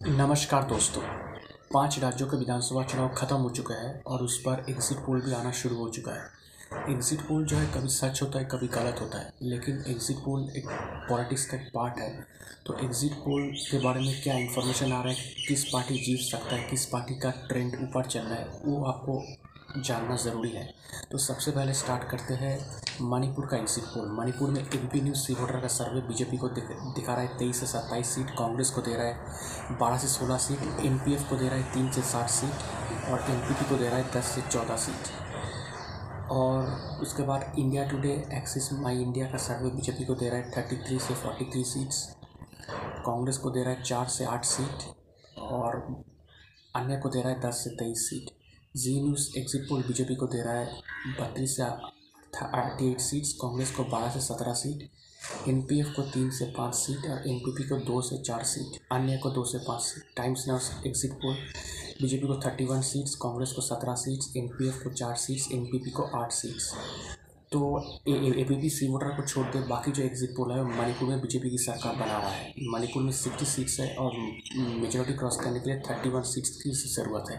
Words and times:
नमस्कार 0.00 0.62
दोस्तों। 0.64 1.00
पाँच 1.72 1.98
राज्यों 1.98 2.28
के 2.28 2.36
विधानसभा 2.36 2.82
चुनाव 2.82 3.08
खत्म 3.08 3.36
हो 3.36 3.48
चुका 3.50 3.74
है 3.74 4.02
और 4.06 4.22
उस 4.22 4.38
पर 4.38 4.64
एग्जिट 4.70 4.98
पोल 4.98 5.20
भी 5.20 5.32
आना 5.32 5.50
शुरू 5.50 5.76
हो 5.76 5.88
चुका 5.88 6.12
है। 6.12 6.92
एग्जिट 6.92 7.20
पोल 7.20 7.44
जो 7.44 7.56
है 7.56 7.66
कभी 7.66 7.88
सच 7.88 8.22
होता 8.22 8.38
है, 8.38 8.44
कभी 8.44 8.68
गलत 8.68 9.00
होता 9.00 9.18
है, 9.18 9.32
लेकिन 9.42 9.84
एग्जिट 9.88 10.16
पोल 10.16 10.48
एक 10.56 10.68
पॉलिटिक्स 11.08 11.44
का 11.46 11.56
एक 11.56 11.70
पार्ट 11.74 11.98
है। 11.98 12.10
तो 12.66 12.78
एग्जिट 12.84 13.12
पोल 13.14 13.46
के 13.70 13.78
बारे 13.78 14.00
में 14.00 14.22
क्या 14.22 14.34
इन्फॉर्मेशन 14.34 14.92
आ 14.92 15.02
रहा 15.02 15.12
है, 15.12 15.34
किस 15.48 15.64
पार्टी 15.64 15.98
जीत 15.98 16.20
सकता 16.20 16.56
है, 16.56 16.68
किस 16.70 16.86
पार्टी 16.86 17.18
का 17.18 17.30
ट्रेंड 17.48 17.74
ऊपर 17.82 18.06
चल 18.06 18.20
रहा 18.20 18.34
है, 18.34 18.48
वो 18.64 18.84
आपको 18.84 19.22
जानना 19.80 20.16
ज़रूरी 20.16 20.50
है। 20.50 20.68
तो 21.10 21.18
सबसे 21.18 21.50
पहले 21.50 21.74
स्टार्ट 21.74 22.10
करते 22.10 22.34
हैं 22.34 22.58
मणिपुर 23.02 23.46
का 23.46 23.56
एग्जिट 23.56 23.84
पोल। 23.84 24.08
मणिपुर 24.18 24.50
में 24.50 24.60
एबीपी 24.60 25.00
न्यूज़ 25.00 25.18
सी 25.18 25.34
वोटर 25.34 25.60
का 25.60 25.68
सर्वे 25.68 26.00
बीजेपी 26.00 26.36
को 26.36 26.48
दिखा 26.48 27.12
रहा 27.12 27.20
है। 27.20 27.38
तेईस 27.38 27.60
से 27.60 27.66
सत्ताईस 27.66 28.14
सीट 28.14 28.30
कांग्रेस 28.30 28.70
को 28.70 28.80
दे 28.80 28.94
रहा 28.94 29.06
है। 29.06 29.78
बारह 29.78 29.98
से 29.98 30.08
सोलह 30.08 30.36
सीट 30.38 30.84
एनपीएफ 30.86 31.28
को 31.30 31.36
दे 31.36 31.48
रहा 31.48 31.58
है। 31.58 31.72
तीन 31.74 31.90
से 31.90 32.02
सात 32.02 32.30
सीट 32.30 33.08
और 33.10 33.24
एनपीपी 33.30 33.68
को 33.68 33.76
दे 33.76 33.88
रहा 33.88 33.98
है 33.98 34.10
दस 34.12 34.24
से 34.24 34.42
चौदह 34.42 34.76
सीट। 34.76 36.28
और 36.30 36.98
उसके 37.02 37.22
बाद 37.22 37.52
India 37.58 37.84
Today, 37.88 38.12
Axis 38.32 38.72
My 38.72 38.98
India 38.98 39.26
का 39.26 39.38
सर्वे 39.38 39.70
बीजेपी 39.70 40.04
को 40.04 40.14
दे 40.14 40.28
रहा 40.28 40.38
है। 40.38 40.50
थर्टी 40.56 40.76
थ्री 40.76 40.98
से 40.98 41.14
फोर्टी 41.14 41.44
थ्री 41.44 41.64
सीट्स 41.64 42.02
कांग्रेस 43.06 43.38
को 43.38 43.50
दे 43.50 43.62
रहा 43.62 43.72
है 43.72 43.82
चार 43.82 44.06
से 44.08 44.24
आठ 44.24 44.44
सीट 44.44 45.38
और 45.38 45.76
अन्य 46.76 46.96
को 46.96 47.08
दे 47.08 47.22
रहा 47.22 47.32
है 47.32 47.40
दस 47.40 47.64
से 47.64 47.70
तेईस 47.70 48.08
seat. 48.10 48.30
Zee 48.76 49.02
News 49.02 49.28
exit 49.38 49.62
poll 49.68 49.82
BJP 49.82 50.14
को 50.14 50.26
दे 50.26 50.42
रहा 50.42 50.54
है 50.54 50.66
बत्तीस 51.20 51.56
से 51.56 51.62
थर्टी 52.34 52.90
एट 52.90 53.00
सीट्स 53.00 53.32
कांग्रेस 53.40 53.70
को 53.76 53.84
बारह 53.86 54.10
से 54.10 54.20
सत्रह 54.22 54.54
सीट, 54.54 54.88
एनपीएफ 55.48 55.92
को 55.96 56.02
तीन 56.04 56.30
से 56.30 56.44
पाँच 56.56 56.74
सीट 56.74 57.10
और 57.10 57.28
एनपीपी 57.28 57.68
को 57.68 57.76
दो 57.86 58.00
से 58.02 58.18
चार 58.18 58.44
सीट, 58.44 58.80
अन्य 58.92 59.16
को 59.22 59.30
दो 59.30 59.44
से 59.44 59.58
पाँच 59.58 59.82
seat. 59.82 60.16
Times 60.16 60.46
Now 60.48 60.58
exit 60.86 61.12
poll 61.14 61.36
BJP 62.02 62.26
को 62.26 62.36
थर्टी 62.40 62.64
वन 62.64 62.80
सीट्स 62.82 63.14
कांग्रेस 63.22 63.52
को 63.52 63.62
सत्रह 63.62 63.94
सीट्स 64.02 64.32
एनपीएफ 64.36 64.82
को 64.82 64.90
चार 64.92 65.16
सीट्स 65.18 65.50
एनपीपी 65.52 65.90
को 65.90 66.02
आठ 66.20 66.32
सीट्स 66.32 66.72
तो 67.52 67.60
A 68.08 68.44
P 68.48 68.54
P 68.54 68.68
C 68.70 68.88
voter 68.88 69.08
को 69.16 69.26
छोड़ 69.26 69.46
दे 69.46 69.60
बाकी 69.68 69.92
जो 69.92 70.02
एग्जिट 70.02 70.30
पोल 70.36 70.52
है 70.52 70.62
मणिपुर 70.66 71.08
में 71.08 71.20
बीजेपी 71.20 71.50
की 71.50 71.58
सरकार 71.58 71.94
बना 71.94 72.18
रहा 72.18 72.30
है। 72.30 72.52
मणिपुर 72.72 73.02
में 73.02 73.12
सिक्सटी 73.12 73.46
सीट्स 73.46 73.78
है 73.80 73.94
और 73.96 74.16
मेजोरिटी 74.56 75.16
क्रॉस 75.18 75.36
करने 75.40 75.60
के 75.60 75.70
लिए 75.70 75.80
थर्टी 75.90 76.08
वन 76.08 76.22
सीट्स 76.32 76.50
की 76.62 76.70
ज़रूरत 76.70 77.30
है। 77.30 77.38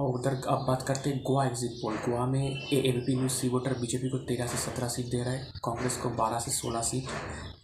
और 0.00 0.14
उधर 0.14 0.34
अब 0.48 0.64
बात 0.68 0.82
करते 0.82 1.10
हैं 1.10 1.22
गोवा 1.22 1.44
एग्जिट 1.46 1.70
पोल 1.80 1.96
गोवा 1.96 2.26
में 2.26 2.42
A 2.42 2.76
L 2.88 3.00
P 3.06 3.16
news 3.16 3.32
C 3.32 3.48
voter 3.48 3.72
BJP 3.78 4.08
को 4.08 4.18
तेरह 4.28 4.46
से 4.46 4.58
सत्रह 4.58 4.88
सीट 4.88 5.06
दे 5.06 5.22
रहा 5.22 5.32
है। 5.32 5.60
कांग्रेस 5.64 5.96
को 5.96 6.10
बारह 6.20 6.38
से 6.38 6.50
सोलह 6.50 6.82
सीट 6.82 7.08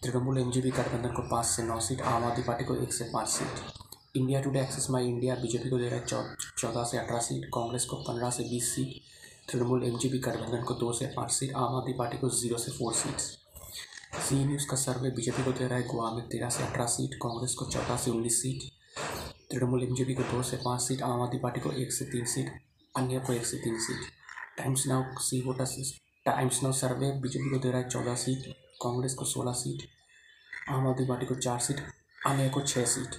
तृणमूल 0.03 0.39
एम 0.39 0.51
गठबंधन 0.51 1.15
को 1.17 1.23
पाँच 1.31 1.47
से 1.47 1.63
नौ 1.63 1.79
सीट 1.81 2.01
आम 2.03 2.25
आदमी 2.25 2.45
पार्टी 2.45 2.65
को 2.65 2.75
एक 2.77 2.93
से 2.93 3.05
पाँच 3.05 3.29
seat 3.29 4.17
India 4.17 4.41
Today 4.43 4.61
Axis 4.61 4.91
My 4.91 5.07
India 5.07 5.35
BJP 5.35 5.71
को 5.71 5.79
दे 5.79 5.89
रहा 5.89 5.99
है 5.99 6.07
चौदह 6.59 6.85
से 6.85 6.99
अठारह 6.99 7.21
सीट 7.21 7.49
कांग्रेस 7.55 7.85
को 7.85 7.97
पंद्रह 8.03 8.31
से 8.31 8.43
बीस 8.43 8.75
सीट 8.75 9.51
तृणमूल 9.53 9.85
एम 9.85 9.97
गठबंधन 9.97 10.63
को 10.63 10.75
दो 10.75 10.93
से 10.93 11.07
पाँच 11.07 11.31
सीट 11.31 11.55
आम 11.55 11.77
आदमी 11.77 11.93
पार्टी 11.93 12.19
को 12.19 12.29
ज़ीरो 12.39 12.59
से 12.59 12.73
फोर 12.73 12.93
सीट्स 12.95 13.31
सी 14.29 14.45
न्यूज़ 14.45 14.67
का 14.67 14.77
सर्वे 14.77 15.11
बीजेपी 15.11 15.45
को 15.45 15.53
दे 15.53 15.67
रहा 15.67 15.79
है 15.79 15.87
गोवा 15.87 16.11
में 16.11 16.29
तेरह 16.29 16.49
से 16.49 16.63
अठारह 16.63 16.87
सीट 16.87 17.15
कांग्रेस 17.23 17.55
को 17.55 17.65
चौदह 17.65 17.97
से 17.97 18.11
उन्नीस 18.11 18.43
सीट 18.43 18.73
तृणमूल 19.51 19.83
एम 19.83 20.15
को 20.15 20.23
दो 20.23 20.43
से 20.43 20.57
पाँच 20.57 20.81
सीट, 20.81 21.03
आम 21.03 21.23
आदमी 21.23 21.39
पार्टी 21.41 21.61
को 21.61 21.73
एक 21.73 21.93
से 21.93 22.05
तीन 22.05 22.25
सीट, 22.25 22.51
अन्य 22.95 23.19
को 23.19 23.33
एक 23.33 23.47
से 23.47 23.57
तीन 23.57 23.79
seat. 23.79 24.11
Times 24.59 24.87
Now 24.87 25.03
C 25.19 25.41
voter 25.41 25.67
Times 26.27 26.63
Now 26.63 26.73
survey, 26.73 27.11
BJP 27.21 27.51
को 27.51 27.59
दे 27.59 27.71
रहा 27.71 27.81
है 27.81 27.89
चौदह 27.89 28.15
सीट, 28.15 28.47
कांग्रेस 28.83 29.15
को 29.15 29.25
सोलह 29.25 29.53
सीट, 29.53 29.87
आम 30.71 30.87
आदमी 30.87 31.07
पार्टी 31.07 31.27
को 31.27 31.35
चार 31.35 31.59
सीट, 31.59 31.81
अन्य 32.27 32.49
को 32.49 32.61
छः 32.61 32.85
सीट। 32.85 33.15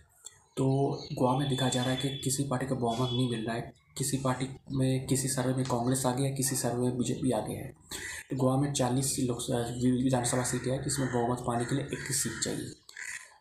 तो 0.58 0.66
गोवा 1.14 1.38
में 1.38 1.47
दिखा 1.50 1.69
जा 1.69 1.81
रहा 1.81 1.92
है 1.92 1.97
कि 1.97 2.17
किसी 2.17 2.44
पार्टी 2.44 2.66
का 2.66 2.75
बहुमत 2.75 3.09
नहीं 3.12 3.30
मिल 3.30 3.45
रहा 3.45 3.56
है। 3.56 3.73
किसी 3.97 4.17
पार्टी 4.17 4.47
में, 4.72 5.06
किसी 5.08 5.28
सर्वे 5.28 5.53
में 5.53 5.66
कांग्रेस 5.66 6.06
आगे 6.06 6.23
है, 6.23 6.34
किसी 6.36 6.56
सर्वे 6.56 6.88
में 6.88 6.97
बीजेपी 6.97 7.31
आगे 7.31 7.53
है। 7.53 7.72
तो 8.29 8.35
गोवा 8.35 8.57
में 8.57 8.73
चालीस 8.73 9.16
लोक 9.19 9.40
विधानसभा 10.03 10.44
सीटें 10.44 10.72
हैं, 10.72 10.84
जिसमें 10.84 11.12
बहुमत 11.13 11.44
पाने 11.47 11.66
के 11.66 11.75
लिए 11.75 11.84
इक्कीस 11.84 12.23
सीट 12.23 12.44
चाहिए। 12.44 12.73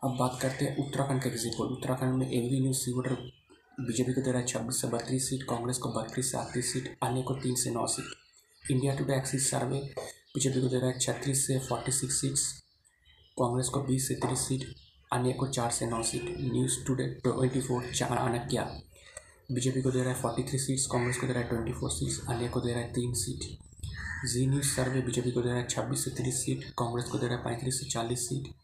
अब 0.03 0.17
बात 0.19 0.39
करते 0.43 0.65
हैं 0.65 0.77
उत्तराखंड 0.77 1.23
के 1.23 1.29
एग्जिट 1.29 1.53
पोल 1.53 1.69
उत्तराखंड 1.69 2.15
में 2.15 2.27
AV 2.27 2.61
news 2.61 2.79
C 2.79 2.93
voter 2.93 3.12
BJP 3.79 4.12
को 4.12 4.21
दे 4.21 4.31
रहा 4.31 4.41
है 4.41 4.47
छब्बीस 4.47 4.81
से 4.81 4.89
बत्तीस 4.89 5.29
सीट, 5.29 5.43
कांग्रेस 5.43 5.79
को 5.79 5.89
बत्तीस 5.93 6.31
से 6.33 6.39
अड़तीस 6.39 6.73
सीट, 6.73 6.97
अन्य 7.03 7.23
को 7.23 7.34
तीन 7.34 7.55
से 7.55 7.71
नौ 7.71 7.87
seat. 7.87 8.71
India 8.71 8.95
Today 8.97 9.17
Axis 9.17 9.51
survey, 9.51 9.79
BJP 10.35 10.61
को 10.61 10.69
दे 10.69 10.77
रहा 10.77 10.91
है 10.91 10.99
छत्तीस 10.99 11.47
से 11.47 11.59
फोर्टी 11.59 11.93
सिक्स 11.93 12.21
सीट्स, 12.21 12.43
कांग्रेस 13.37 13.69
को 13.69 13.81
बीस 13.83 14.09
से 14.09 14.15
तीस 14.17 14.47
सीट, 14.49 14.65
अन्य 15.11 15.33
को 15.33 15.47
चार 15.49 15.71
से 15.71 15.87
नौ 15.87 16.03
seat. 16.03 16.35
News 16.41 16.85
today 16.87 17.06
twenty 17.25 17.61
four 17.61 17.91
Chanakya 17.95 18.67
BJP 19.53 19.83
को 19.83 19.91
दे 19.91 20.03
रहा 20.03 20.12
है 20.12 20.21
फोर्टी 20.23 20.43
थ्री 20.43 20.59
सीट्स, 20.59 20.87
कांग्रेस 20.87 21.17
को 21.17 21.27
दे 21.27 21.33
रहा 21.33 21.43
है 21.43 21.49
ट्वेंटी 21.49 21.73
फोर 21.73 21.91
सीट्स, 21.91 22.21
अन्य 22.29 22.49
को 22.49 22.61
दे 22.61 22.73
रहा 22.73 22.83
है 22.83 22.93
तीन 22.93 23.12
seat. 23.15 23.45
Zee 24.29 24.47
News 24.47 24.67
survey, 24.67 25.01
BJP 25.01 25.31
को 25.31 25.43
दे 25.43 25.49
रहा 25.49 25.59
है 25.59 25.67
छब्बीस 25.67 26.05
से 26.05 26.11
तीस 26.15 26.45
सीट, 26.45 26.65
कांग्रेस 26.79 27.05
को 27.05 27.19
दे 27.19 27.27
रहा 27.27 27.37
है 27.37 27.45
पैंतीस 27.45 27.81
से 27.81 27.91
चालीस 27.91 28.29
सीट। 28.29 28.55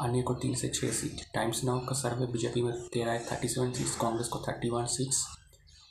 अन्य 0.00 0.22
को 0.22 0.34
तीन 0.34 0.54
से 0.54 0.68
छः 0.68 0.90
सीट 0.92 1.20
टाइम्स 1.34 1.62
नाउ 1.64 1.78
का 1.86 1.94
सर्वे 1.94 2.26
बीजेपी 2.32 2.62
में 2.62 2.72
दे 2.72 3.04
रहा 3.04 3.14
है 3.14 3.24
थर्टी 3.26 3.48
सेवन 3.48 3.72
सीट्स 3.72 3.96
कांग्रेस 3.96 4.28
को 4.28 4.38
थर्टी 4.48 4.70
वन 4.70 4.84
सीट्स 4.86 5.24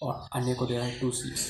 और 0.03 0.27
अन्य 0.35 0.53
को 0.53 0.65
दे 0.65 0.77
रहा 0.77 0.85
है 0.85 0.99
टू 0.99 1.11
सीट्स 1.11 1.49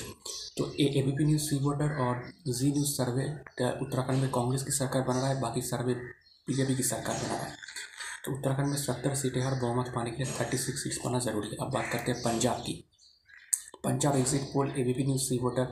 तो 0.58 0.64
A 0.80 1.02
B 1.06 1.12
P 1.12 1.24
news 1.24 1.42
C 1.42 1.56
voter 1.64 1.96
और 2.04 2.22
जी 2.48 2.70
न्यूज़ 2.72 2.88
सर्वे 2.92 3.24
उत्तराखंड 3.64 4.20
में 4.22 4.30
कांग्रेस 4.30 4.62
की 4.62 4.72
सरकार 4.72 5.02
बना 5.02 5.20
रहा 5.20 5.28
है, 5.28 5.40
बाकी 5.40 5.62
सर्वे 5.62 5.94
बीजेपी 6.48 6.74
की 6.76 6.82
सरकार 6.82 7.16
बना 7.16 7.34
रहा 7.34 7.44
है। 7.44 7.56
तो 8.24 8.32
उत्तराखंड 8.32 8.68
में 8.68 8.76
सत्तर 8.76 9.14
सीटें 9.14 9.40
हर 9.42 9.54
बहुमत 9.60 9.92
पाने 9.94 10.10
के 10.10 10.22
लिए 10.22 10.32
थर्टी 10.40 10.58
सिक्स 10.58 10.82
सीट्स 10.82 10.98
पाना 11.04 11.18
ज़रूरी 11.18 11.48
है। 11.48 11.56
अब 11.60 11.72
बात 11.74 11.92
करते 11.92 12.12
हैं 12.12 12.22
पंजाब 12.22 12.62
की। 12.66 12.74
Punjab 13.84 14.16
exit 14.16 14.50
poll 14.54 14.70
A 14.70 14.84
B 14.84 14.92
P 14.92 15.04
news 15.04 15.22
C 15.22 15.38
voter 15.42 15.64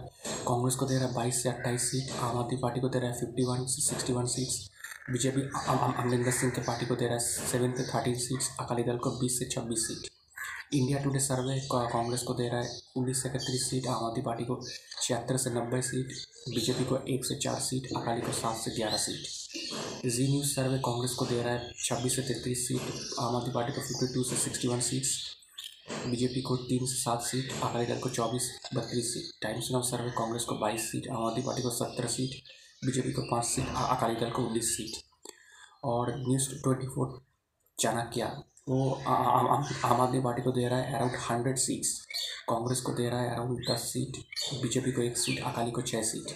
Congress 0.48 0.74
को 0.74 0.86
दे 0.86 0.98
रहा 0.98 1.08
है 1.08 1.14
बाईस 1.14 1.42
से 1.42 1.48
अट्ठाईस 1.48 1.90
सीट 1.90 2.16
आम 2.22 2.38
आदमी 2.38 2.56
पार्टी 2.62 2.80
को 2.80 2.88
दे 2.88 2.98
रहा 2.98 3.10
है 3.10 3.20
फिफ्टी 3.20 3.44
वन 3.44 3.66
से 3.66 3.82
sixty 3.82 4.12
one 4.12 4.26
seats 4.34 4.64
BJP 5.08 5.40
Amarinder 5.68 6.30
Singh 6.32 6.50
के 6.52 6.60
पार्टी 6.62 6.86
को 6.86 6.94
दे 6.96 7.06
रहा 7.06 7.14
है 7.14 7.48
सेवन 7.48 7.72
से 7.72 7.82
थर्टीन 7.86 8.14
सीट्स 8.20 8.48
अकाली 8.60 8.82
दल 8.82 8.96
को 8.98 9.10
बीस 9.18 9.38
से 9.38 9.44
छब्बीस 9.50 9.86
seat 9.88 10.08
India 10.74 11.02
Today 11.02 11.18
survey 11.20 11.58
Congress 11.72 12.22
को 12.22 12.34
दे 12.34 12.48
रहा 12.48 12.60
है 12.60 12.80
उन्नीस 12.96 13.22
से 13.22 13.28
इकतीस 13.28 13.68
सीट 13.70 13.86
आम 13.86 14.04
आदमी 14.06 14.22
पार्टी 14.22 14.44
को 14.44 14.56
छिहत्तर 15.02 15.36
से 15.36 15.50
नब्बे 15.50 15.82
सीट 15.82 16.12
बीजेपी 16.50 16.84
को 16.84 16.98
एक 17.08 17.24
से 17.24 17.36
चार 17.38 17.60
सीट 17.60 17.86
अकाली 17.96 18.20
को 18.22 18.32
सात 18.32 18.56
से 18.56 18.74
ग्यारह 18.76 18.96
seat 19.04 20.10
Zee 20.10 20.28
News 20.28 20.54
survey 20.54 20.78
Congress 20.84 21.14
को 21.14 21.26
दे 21.26 21.42
रहा 21.42 21.52
है 21.52 21.72
छब्बीस 21.84 22.16
से 22.16 22.22
तैंतीस 22.24 22.66
सीट 22.68 22.92
आम 23.20 23.36
आदमी 23.36 23.54
पार्टी 23.54 23.72
को 23.72 23.80
फिफ्टी 23.82 24.12
टू 24.14 24.24
से 24.24 24.42
सिक्सटी 24.42 24.68
वन 24.68 24.80
सीट्स 24.90 25.16
बीजेपी 26.06 26.42
को 26.42 26.56
तीन 26.66 26.86
से 26.86 26.94
सात 26.96 27.22
सीट 27.22 27.52
अकाली 27.62 27.86
दल 27.86 27.98
को 28.00 28.10
चौबीस, 28.10 28.52
बत्तीस 28.74 29.14
seat 29.14 29.42
Times 29.42 29.70
Now 29.72 29.82
survey 29.86 30.10
Congress 30.18 30.44
को 30.44 30.58
बाईस 30.58 30.92
सीट 30.92 31.10
आम 31.10 31.26
आदमी 31.26 31.42
पार्टी 31.42 31.62
को 31.62 31.70
सत्तर 31.74 32.06
सीट 32.08 32.42
बीजेपी 32.86 33.12
को 33.12 33.22
पाँच 33.30 33.44
सीट 33.44 33.68
अकाली 33.78 34.20
दल 34.20 34.30
को 34.30 34.42
उन्नीस 34.42 34.76
सीट 34.76 35.02
और 35.84 36.14
न्यूज़ 36.18 36.48
ट्वेंटी 36.54 36.86
फोर 36.86 37.20
चाणक्य 37.78 38.30
वो 38.68 38.90
आम 39.08 40.00
आदमी 40.00 40.20
पार्टी 40.20 40.42
को 40.42 40.52
दे 40.52 40.66
रहा 40.68 40.78
है 40.78 40.94
अराउंड 40.94 41.16
हंड्रेड 41.20 41.56
सीट्स। 41.56 41.90
कांग्रेस 42.48 42.80
को 42.80 42.92
दे 42.92 43.08
रहा 43.10 43.20
है 43.20 43.30
अराउंड 43.32 43.60
दस 43.70 43.82
सीट, 43.92 44.16
बीजेपी 44.62 44.92
को 44.92 45.02
एक 45.02 45.18
सीट, 45.18 45.42
अकाली 45.44 45.70
को 45.70 45.82
छः 45.82 46.02
सीट। 46.02 46.32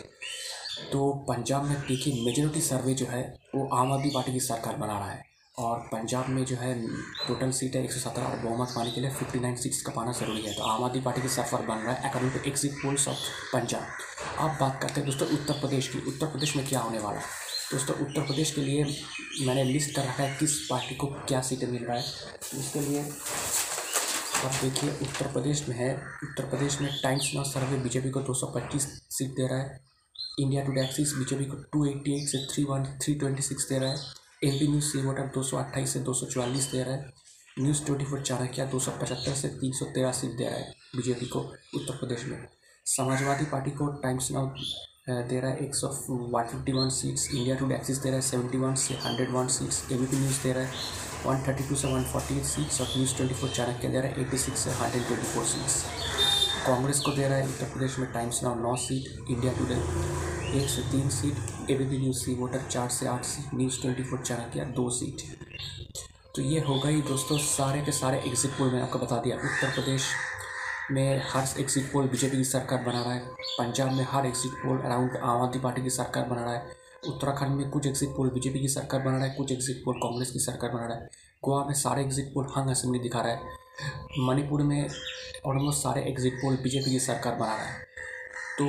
तो 0.93 1.11
पंजाब 1.29 1.65
में 1.65 1.81
देखिए 1.89 2.25
मेजोरिटी 2.27 2.61
सर्वे 2.61 2.95
जो 2.95 3.07
है, 3.07 3.23
वो 3.55 3.69
आम 3.77 3.93
आदमी 3.93 4.11
पार्टी 4.15 4.33
की 4.33 4.41
सरकार 4.41 4.77
बना 4.77 4.99
रहा 4.99 5.11
है। 5.11 5.29
और 5.59 5.79
पंजाब 5.93 6.29
में 6.29 6.45
जो 6.45 6.57
है 6.57 6.75
टोटल 7.27 7.51
सीट 7.53 7.75
है 7.77 7.83
एक 7.85 7.93
सौ 7.93 7.99
सत्रह 8.01 8.25
और 8.25 8.39
बहुमत 8.39 8.69
पाने 8.77 8.91
के 8.91 9.01
लिए 9.01 9.11
फिफ्टी 9.11 9.41
नाइन 9.41 9.57
सीट्स 9.57 9.83
का 9.83 9.93
पाना 9.93 10.13
ज़रूरी 10.13 10.43
है। 10.43 10.55
तो 10.55 10.63
आम 10.65 10.85
आदमी 10.85 11.01
पार्टी 11.03 11.23
की 11.23 11.29
सफ़र 11.29 11.67
बन 11.67 11.79
रहा 11.79 11.93
है 11.93 12.11
according 12.11 12.33
to 12.33 12.49
exit 12.51 12.73
polls 12.83 13.09
of 13.09 13.19
Punjab. 13.53 13.87
अब 14.41 14.57
बात 14.61 14.83
करते 14.83 15.01
हैं, 15.01 15.11
दोस्तों, 15.11 15.29
उत्तर 15.29 15.53
प्रदेश 15.53 15.89
की। 15.89 15.99
उत्तर 15.99 16.27
प्रदेश 16.27 16.57
में 16.57 16.67
क्या 16.67 16.81
होने 16.81 16.99
वाला? 16.99 17.19
है 17.19 17.27
दोस्तों, 17.73 17.97
उत्तर 17.97 18.21
प्रदेश 18.21 18.51
के 18.51 18.61
लिए 18.61 18.85
मैंने 19.41 19.65
लिस्ट 19.65 19.97
कर 19.97 20.03
रखा 20.03 20.23
है 20.23 20.37
किस 20.37 20.67
पार्टी 20.71 20.95
को 20.95 21.07
क्या 21.07 21.41
सीटें 21.41 21.67
मिल 21.67 21.85
रहा 21.85 21.97
है। 21.97 22.03
उसके 22.55 22.81
लिए 22.81 23.03
अब 24.45 24.51
देखिए, 24.63 24.91
उत्तर 24.91 25.33
प्रदेश 25.33 25.69
में 25.69 25.77
है। 25.77 25.95
उत्तर 25.97 26.51
प्रदेश 26.51 26.81
में 26.81 27.01
टाइम्स 27.03 27.31
नाउ 27.35 27.45
सर्वे 27.45 27.79
बीजेपी 27.79 28.11
को 28.11 28.21
225 28.21 29.03
सीट 29.11 29.31
दे 29.31 29.47
रहा 29.47 29.59
है। 29.59 29.81
इंडिया 30.41 30.65
टू 30.65 30.83
एक्सिस 30.83 31.15
बीजेपी 31.15 31.45
को 31.45 31.57
288 31.57 32.27
से 32.27 32.47
three 32.55 32.65
one 32.65 32.85
three 32.85 33.15
twenty 33.15 33.43
six 33.43 33.69
दे 33.69 33.79
रहा 33.79 33.91
है। 33.91 33.97
M 34.45 34.59
P 34.61 34.69
news 34.69 34.85
C 34.85 34.99
voter 34.99 35.23
दो 35.23 35.43
सौ 35.43 35.57
अट्ठाईस 35.57 35.93
से 35.93 35.99
दो 35.99 36.15
सौ 36.15 36.27
चवालीस 36.27 36.65
दे 36.65 36.83
रहा 36.83 36.95
है। 36.95 37.13
न्यूज़ 37.59 37.85
ट्वेंटी 37.85 38.05
फोर 38.05 38.23
चाणक्य 38.23 38.67
दो 38.67 38.81
सौ 38.81 38.91
पचहत्तर 38.91 39.35
से 39.35 39.49
तीन 39.49 39.73
सौ 39.73 39.85
तेरह 39.85 40.13
सीट 40.13 40.31
दे 40.31 40.45
रहा 40.45 40.55
है 40.55 40.75
बीजेपी 40.97 41.27
को 41.27 41.41
उत्तर 41.75 41.97
प्रदेश 41.97 42.25
में। 42.25 42.49
समाजवादी 42.87 43.45
पार्टी 43.47 43.71
को 43.71 43.87
टाइम्स 44.03 44.31
नाउ 44.33 44.47
दे 45.09 45.41
रहा 45.41 45.51
है 45.51 45.65
एक 45.65 45.75
सौ 45.75 45.89
one 46.33 46.45
fifty 46.45 46.73
one 46.73 46.89
seats, 46.91 47.29
India 47.35 47.57
to 47.57 47.71
Axis 47.71 47.99
दे 47.99 48.09
रहा 48.09 48.17
है 48.17 48.23
सेवेंटी 48.23 48.59
वन 48.59 48.75
से 48.75 48.95
hundred 49.05 49.31
one 49.33 49.47
seats 49.57 49.81
A 49.93 49.97
B 49.97 50.07
P 50.07 50.17
news 50.17 50.43
दे 50.43 50.53
रहा 50.53 50.65
है 50.65 50.71
वन 51.27 51.43
थर्टी 51.47 51.69
टू 51.69 51.75
से 51.77 51.93
वन 51.93 52.05
फोर्टी 52.13 52.39
एट 52.39 52.45
सीट्स 52.45 52.81
और 52.81 52.87
न्यूज़ 52.97 53.15
ट्वेंटी 53.17 53.35
फोर 53.35 53.51
चाणक्य 53.51 53.89
दे 53.89 54.01
रहा 54.01 54.11
है 54.11 54.21
एट्टी 54.21 54.39
सिक्स 54.39 54.65
से 54.65 54.71
hundred 54.81 55.07
twenty 55.07 55.27
four 55.27 55.45
seats. 55.45 55.83
Congress 56.67 57.01
को 57.01 57.13
दे 57.13 57.29
रहा 57.29 57.39
है 57.39 57.47
उत्तर 57.49 57.71
प्रदेश 57.73 57.99
में 57.99 58.13
टाइम्स 58.13 58.43
नाउ 58.45 58.55
नौ 58.63 58.75
सीट, 58.79 59.31
इंडिया 59.31 59.53
टूडे 59.59 59.75
एक 60.59 60.69
से 60.71 60.83
तीन 60.93 61.09
seat 61.11 61.71
A 61.71 61.75
B 61.75 61.85
P 61.85 61.99
news 61.99 62.19
C 62.19 62.35
voter 62.41 62.67
चार 62.71 62.89
से 62.99 63.07
आठ 63.09 63.25
seat, 63.25 63.55
news 63.55 63.81
twenty 63.83 64.03
four 64.11 64.23
Chanakya 64.23 64.65
दो 64.77 64.89
सीट। 64.99 65.23
तो 66.35 66.43
ये 66.43 66.61
हो 66.67 66.79
गई 66.81 67.01
दोस्तों 67.05 67.39
सारे 67.45 67.81
के 67.85 67.93
सारे 67.93 68.19
एग्जिट 68.27 68.51
पोल 68.59 68.69
मैंने 68.69 68.83
आपको 68.83 68.99
बता 68.99 69.21
दिया, 69.23 69.37
उत्तर 69.37 69.75
प्रदेश 69.75 70.03
में 70.93 71.23
हर 71.29 71.61
एक 71.61 71.71
सीट 71.71 71.93
पोल 71.93 72.09
बीजेपी 72.09 72.37
की 72.37 72.45
सरकार 72.45 72.85
बना 72.85 73.03
रहा 73.03 73.13
है। 73.13 73.21
पंजाब 73.59 73.93
में 73.93 74.07
हर 74.11 74.27
एक 74.27 74.37
सीट 74.37 74.53
पोल 74.53 74.79
अराउंड 74.79 75.17
आम 75.17 75.43
आदमी 75.43 75.63
पार्टी 75.63 75.83
की 75.83 75.91
सरकार 75.91 76.25
बना 76.25 76.45
रहा 76.45 76.55
है। 76.55 76.77
उत्तराखंड 77.09 77.51
में 77.51 77.71
कुछ 77.71 77.87
एग्जिट 77.87 78.09
पोल 78.09 78.31
बीजेपी 78.31 78.61
की 78.61 78.69
सरकार 78.69 79.01
बना 79.01 79.17
रहा 79.17 79.27
है, 79.27 79.35
कुछ 79.35 79.53
एग्जिट 79.53 79.83
पोल 79.85 79.95
कांग्रेस 79.95 80.31
की 80.31 80.39
सरकार 80.39 80.71
बना 80.71 80.87
रहा 80.87 80.97
है। 80.97 81.09
गोवा 81.45 81.65
में 81.65 81.75
सारे 81.75 82.03
एग्जिट 82.03 82.35
पोल 82.35 82.47
हंग 82.57 82.71
असेंबली 82.71 83.01
दिखा 83.01 83.21
रहा 83.21 83.33
है। 83.33 83.41
मणिपुर 84.19 84.63
में 84.63 84.89
ऑलमोस्ट 85.47 85.83
सारे 85.83 86.03
एग्जिट 86.03 86.35
पोल 86.35 86.57
बीजेपी 86.57 86.91
की 86.91 87.01
सरकार 87.01 87.35
बना 87.35 87.55
रहा 87.57 87.65
है। 87.65 87.83
तो 88.59 88.67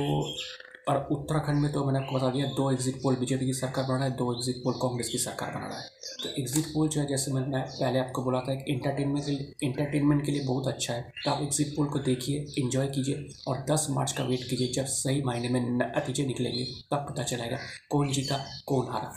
और 0.88 0.96
उत्तराखंड 1.12 1.60
में 1.62 1.72
तो 1.72 1.84
मैंने 1.84 1.98
आपको 1.98 2.16
बता 2.16 2.30
दिया, 2.30 2.46
दो 2.48 2.70
एग्जिट 2.70 2.94
पोल 3.02 3.16
बीजेपी 3.16 3.46
की 3.46 3.52
सरकार 3.52 3.84
बना 3.84 3.96
रहा 3.96 4.04
है, 4.04 4.16
दो 4.16 4.32
एग्जिट 4.34 4.56
पोल 4.64 4.74
कांग्रेस 4.82 5.08
की 5.08 5.18
सरकार 5.18 5.50
बना 5.50 5.66
रहा 5.66 5.78
है। 5.78 5.88
तो 6.22 6.28
एग्जिट 6.40 6.64
पोल 6.64 6.88
जो 6.88 7.00
है, 7.00 7.06
जैसे 7.06 7.32
मैंने 7.32 7.60
पहले 7.60 7.98
आपको 7.98 8.22
बोला 8.22 8.40
था 8.40 8.52
इंटरटेनमेंट 8.52 9.24
के 9.26 9.30
लिए 9.32 9.52
इंटरटेनमेंट 9.62 10.24
के 10.26 10.32
लिए 10.32 10.44
बहुत 10.46 10.66
अच्छा 10.68 10.94
है। 10.94 11.12
तो 11.24 11.30
आप 11.30 11.42
एग्जिट 11.42 11.72
पोल 11.76 11.88
को 11.88 11.98
देखिए 12.00 12.44
इन्जॉय 12.58 12.86
कीजिए 12.88 13.28
और 13.48 13.64
दस 13.70 13.86
मार्च 13.90 14.12
का 14.12 14.24
वेट 14.24 14.48
कीजिए, 14.50 14.72
जब 14.72 14.84
सही 14.86 15.22
मायने 15.22 15.48
में 15.48 15.60
नतीजे 15.72 16.26
निकलेंगे, 16.26 16.64
तब 16.90 17.06
पता 17.10 17.22
चलेगा 17.24 17.58
कौन 17.90 18.12
जीता, 18.12 18.44
कौन 18.66 18.92
हारा। 18.92 19.12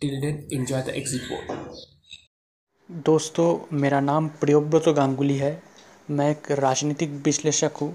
Till 0.00 0.20
then 0.20 0.46
enjoy 0.52 0.82
the 0.82 0.88
exit 0.96 1.22
poll 1.22 1.66
दोस्तों, 2.90 3.76
मेरा 3.76 4.00
नाम 4.00 4.28
प्रियोव्रत 4.40 4.88
गांगुली 4.88 5.36
है। 5.36 5.58
मैं 6.10 6.30
एक 6.30 6.50
राजनीतिक 6.52 7.10
विश्लेषक 7.24 7.72
हूँ। 7.80 7.94